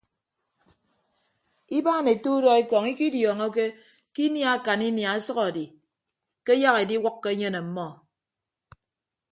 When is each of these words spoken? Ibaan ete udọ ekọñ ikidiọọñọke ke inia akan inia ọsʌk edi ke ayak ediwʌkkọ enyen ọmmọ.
Ibaan 1.77 2.05
ete 2.13 2.27
udọ 2.37 2.49
ekọñ 2.61 2.83
ikidiọọñọke 2.91 3.65
ke 4.13 4.21
inia 4.27 4.49
akan 4.55 4.81
inia 4.89 5.09
ọsʌk 5.17 5.39
edi 5.49 5.65
ke 6.45 6.51
ayak 6.57 6.75
ediwʌkkọ 6.83 7.27
enyen 7.33 7.55
ọmmọ. 7.61 7.87